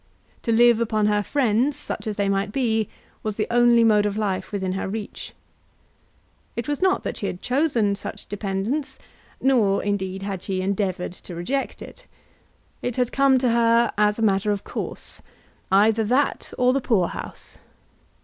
To 0.41 0.51
live 0.51 0.79
upon 0.79 1.05
her 1.05 1.21
friends, 1.21 1.77
such 1.77 2.07
as 2.07 2.15
they 2.15 2.27
might 2.27 2.51
be, 2.51 2.89
was 3.21 3.35
the 3.35 3.45
only 3.51 3.83
mode 3.83 4.07
of 4.07 4.17
life 4.17 4.51
within 4.51 4.71
her 4.71 4.87
reach. 4.89 5.33
It 6.55 6.67
was 6.67 6.81
not 6.81 7.03
that 7.03 7.17
she 7.17 7.27
had 7.27 7.39
chosen 7.43 7.93
such 7.93 8.25
dependence; 8.25 8.97
nor, 9.39 9.83
indeed, 9.83 10.23
had 10.23 10.41
she 10.41 10.59
endeavoured 10.63 11.13
to 11.13 11.35
reject 11.35 11.83
it. 11.83 12.07
It 12.81 12.95
had 12.95 13.11
come 13.11 13.37
to 13.37 13.49
her 13.51 13.91
as 13.95 14.17
a 14.17 14.23
matter 14.23 14.49
of 14.49 14.63
course, 14.63 15.21
either 15.71 16.03
that 16.05 16.51
or 16.57 16.73
the 16.73 16.81
poor 16.81 17.09
house. 17.09 17.59